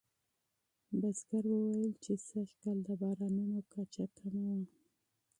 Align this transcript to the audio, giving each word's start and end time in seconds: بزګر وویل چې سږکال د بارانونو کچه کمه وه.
بزګر 0.99 1.43
وویل 1.49 1.93
چې 2.03 2.13
سږکال 2.29 2.77
د 2.87 2.89
بارانونو 3.01 3.59
کچه 3.73 4.05
کمه 4.17 4.43
وه. 4.57 4.65